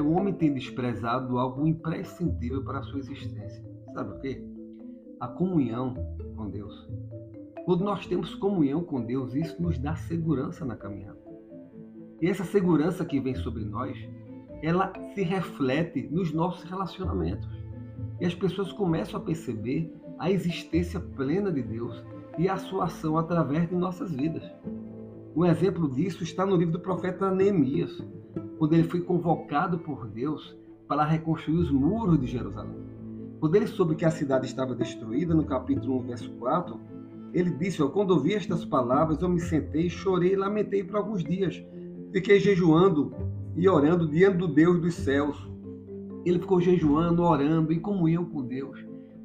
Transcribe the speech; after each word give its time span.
o 0.00 0.12
homem 0.12 0.34
tem 0.34 0.52
desprezado 0.52 1.38
algo 1.38 1.66
imprescindível 1.66 2.62
para 2.62 2.78
a 2.78 2.82
sua 2.82 3.00
existência. 3.00 3.64
Sabe 3.92 4.12
o 4.12 4.20
quê? 4.20 4.44
A 5.20 5.28
comunhão 5.28 5.94
com 6.36 6.48
Deus. 6.48 6.88
Quando 7.64 7.84
nós 7.84 8.06
temos 8.06 8.34
comunhão 8.34 8.82
com 8.82 9.04
Deus, 9.04 9.34
isso 9.34 9.60
nos 9.62 9.78
dá 9.78 9.94
segurança 9.94 10.64
na 10.64 10.76
caminhada. 10.76 11.18
E 12.20 12.28
essa 12.28 12.44
segurança 12.44 13.04
que 13.04 13.20
vem 13.20 13.34
sobre 13.34 13.64
nós, 13.64 13.96
ela 14.62 14.92
se 15.14 15.22
reflete 15.22 16.08
nos 16.10 16.32
nossos 16.32 16.62
relacionamentos. 16.68 17.48
E 18.20 18.26
as 18.26 18.34
pessoas 18.34 18.72
começam 18.72 19.18
a 19.20 19.22
perceber 19.22 19.92
a 20.18 20.30
existência 20.30 21.00
plena 21.00 21.50
de 21.50 21.62
Deus 21.62 22.02
e 22.38 22.48
a 22.48 22.56
sua 22.56 22.84
ação 22.84 23.18
através 23.18 23.68
de 23.68 23.74
nossas 23.74 24.12
vidas. 24.12 24.44
Um 25.34 25.44
exemplo 25.44 25.90
disso 25.90 26.22
está 26.22 26.46
no 26.46 26.56
livro 26.56 26.74
do 26.74 26.80
profeta 26.80 27.30
Neemias, 27.30 28.00
quando 28.62 28.74
ele 28.74 28.84
foi 28.84 29.00
convocado 29.00 29.76
por 29.76 30.06
Deus 30.06 30.56
para 30.86 31.04
reconstruir 31.04 31.56
os 31.56 31.70
muros 31.72 32.20
de 32.20 32.28
Jerusalém. 32.28 32.78
Quando 33.40 33.56
ele 33.56 33.66
soube 33.66 33.96
que 33.96 34.04
a 34.04 34.10
cidade 34.12 34.46
estava 34.46 34.72
destruída, 34.72 35.34
no 35.34 35.42
capítulo 35.42 35.98
1, 35.98 36.02
verso 36.02 36.30
4, 36.34 36.78
ele 37.34 37.50
disse: 37.50 37.82
Quando 37.88 38.12
ouvi 38.12 38.34
estas 38.34 38.64
palavras, 38.64 39.20
eu 39.20 39.28
me 39.28 39.40
sentei, 39.40 39.90
chorei 39.90 40.34
e 40.34 40.36
lamentei 40.36 40.84
por 40.84 40.94
alguns 40.94 41.24
dias. 41.24 41.60
Fiquei 42.12 42.38
jejuando 42.38 43.12
e 43.56 43.68
orando 43.68 44.06
diante 44.06 44.36
do 44.36 44.46
Deus 44.46 44.80
dos 44.80 44.94
céus. 44.94 45.36
Ele 46.24 46.38
ficou 46.38 46.60
jejuando, 46.60 47.24
orando, 47.24 47.72
em 47.72 47.80
comunhão 47.80 48.24
com 48.26 48.46
Deus. 48.46 48.78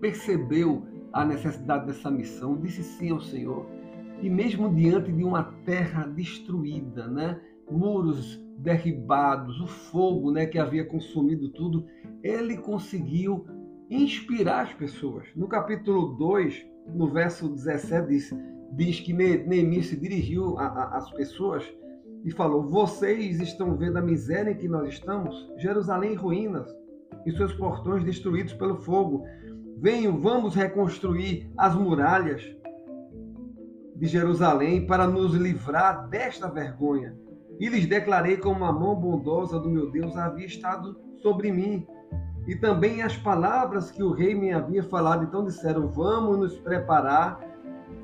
Percebeu 0.00 0.86
a 1.12 1.22
necessidade 1.22 1.84
dessa 1.84 2.10
missão, 2.10 2.56
disse 2.56 2.82
sim 2.82 3.10
ao 3.10 3.20
Senhor. 3.20 3.66
E 4.22 4.30
mesmo 4.30 4.74
diante 4.74 5.12
de 5.12 5.22
uma 5.22 5.42
terra 5.66 6.04
destruída, 6.06 7.06
né? 7.06 7.38
muros 7.70 8.47
derribados, 8.68 9.58
o 9.62 9.66
fogo 9.66 10.30
né, 10.30 10.44
que 10.44 10.58
havia 10.58 10.84
consumido 10.84 11.48
tudo, 11.52 11.86
ele 12.22 12.58
conseguiu 12.58 13.46
inspirar 13.88 14.64
as 14.64 14.74
pessoas. 14.74 15.26
No 15.34 15.48
capítulo 15.48 16.14
2, 16.18 16.66
no 16.94 17.08
verso 17.10 17.48
17, 17.48 18.08
diz, 18.08 18.30
diz 18.72 19.00
que 19.00 19.14
Neemias 19.14 19.86
se 19.86 19.96
dirigiu 19.98 20.58
às 20.58 21.10
pessoas 21.12 21.64
e 22.26 22.30
falou: 22.30 22.68
Vocês 22.68 23.40
estão 23.40 23.74
vendo 23.74 23.96
a 23.96 24.02
miséria 24.02 24.50
em 24.50 24.56
que 24.56 24.68
nós 24.68 24.90
estamos? 24.90 25.34
Jerusalém 25.56 26.12
em 26.12 26.16
ruínas 26.16 26.68
e 27.24 27.32
seus 27.32 27.54
portões 27.54 28.04
destruídos 28.04 28.52
pelo 28.52 28.76
fogo. 28.76 29.24
Venham, 29.78 30.20
vamos 30.20 30.54
reconstruir 30.54 31.50
as 31.56 31.74
muralhas 31.74 32.42
de 33.96 34.06
Jerusalém 34.06 34.86
para 34.86 35.06
nos 35.06 35.32
livrar 35.32 36.06
desta 36.10 36.50
vergonha. 36.50 37.16
E 37.60 37.68
lhes 37.68 37.86
declarei 37.86 38.36
como 38.36 38.64
a 38.64 38.72
mão 38.72 38.94
bondosa 38.94 39.58
do 39.58 39.68
meu 39.68 39.90
Deus 39.90 40.16
havia 40.16 40.46
estado 40.46 40.96
sobre 41.20 41.50
mim. 41.50 41.86
E 42.46 42.54
também 42.54 43.02
as 43.02 43.16
palavras 43.16 43.90
que 43.90 44.02
o 44.02 44.12
rei 44.12 44.34
me 44.34 44.52
havia 44.52 44.82
falado. 44.82 45.24
Então 45.24 45.44
disseram: 45.44 45.88
Vamos 45.88 46.38
nos 46.38 46.58
preparar 46.58 47.40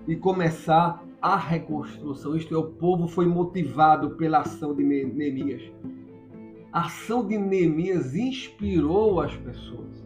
e 0.09 0.17
começar 0.17 1.03
a 1.23 1.37
reconstrução. 1.37 2.37
Isto 2.37 2.55
é, 2.55 2.59
o 2.59 2.73
povo 2.73 3.07
foi 3.07 3.27
motivado 3.27 4.11
pela 4.17 4.41
ação 4.41 4.75
de 4.75 4.83
Neemias. 4.83 5.63
A 6.73 6.87
ação 6.87 7.27
de 7.27 7.39
Neemias 7.39 8.15
inspirou 8.15 9.21
as 9.21 9.35
pessoas. 9.37 10.05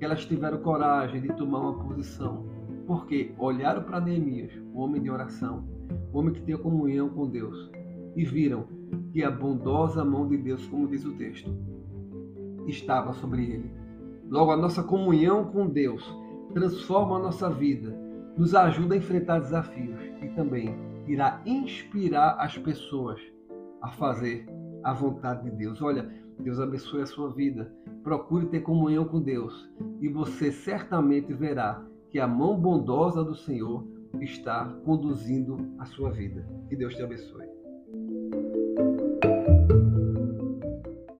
Elas 0.00 0.24
tiveram 0.26 0.58
coragem 0.58 1.20
de 1.20 1.28
tomar 1.28 1.60
uma 1.60 1.84
posição. 1.84 2.44
Porque 2.86 3.32
olharam 3.38 3.82
para 3.82 4.00
Neemias, 4.00 4.52
o 4.74 4.80
homem 4.80 5.00
de 5.00 5.10
oração, 5.10 5.64
o 6.12 6.18
homem 6.18 6.34
que 6.34 6.42
tinha 6.42 6.58
comunhão 6.58 7.08
com 7.10 7.28
Deus, 7.28 7.70
e 8.16 8.24
viram 8.24 8.77
que 9.18 9.24
a 9.24 9.32
bondosa 9.32 10.04
mão 10.04 10.28
de 10.28 10.36
Deus, 10.36 10.64
como 10.68 10.86
diz 10.86 11.04
o 11.04 11.12
texto, 11.14 11.52
estava 12.68 13.12
sobre 13.14 13.42
ele. 13.42 13.72
Logo, 14.30 14.52
a 14.52 14.56
nossa 14.56 14.80
comunhão 14.80 15.46
com 15.46 15.66
Deus 15.66 16.08
transforma 16.54 17.16
a 17.16 17.22
nossa 17.22 17.50
vida, 17.50 17.90
nos 18.36 18.54
ajuda 18.54 18.94
a 18.94 18.98
enfrentar 18.98 19.40
desafios 19.40 19.98
e 20.22 20.28
também 20.36 20.72
irá 21.08 21.42
inspirar 21.44 22.36
as 22.38 22.56
pessoas 22.58 23.20
a 23.82 23.88
fazer 23.88 24.46
a 24.84 24.92
vontade 24.92 25.50
de 25.50 25.56
Deus. 25.56 25.82
Olha, 25.82 26.08
Deus 26.38 26.60
abençoe 26.60 27.02
a 27.02 27.06
sua 27.06 27.32
vida. 27.32 27.74
Procure 28.04 28.46
ter 28.46 28.60
comunhão 28.60 29.04
com 29.04 29.20
Deus 29.20 29.68
e 30.00 30.08
você 30.08 30.52
certamente 30.52 31.34
verá 31.34 31.84
que 32.08 32.20
a 32.20 32.28
mão 32.28 32.56
bondosa 32.56 33.24
do 33.24 33.34
Senhor 33.34 33.84
está 34.20 34.64
conduzindo 34.84 35.74
a 35.76 35.84
sua 35.86 36.12
vida. 36.12 36.46
Que 36.68 36.76
Deus 36.76 36.94
te 36.94 37.02
abençoe. 37.02 37.48